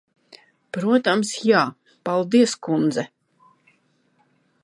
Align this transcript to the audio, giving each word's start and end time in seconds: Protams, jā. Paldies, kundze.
Protams, 0.77 1.33
jā. 1.49 1.59
Paldies, 2.09 2.57
kundze. 2.69 3.05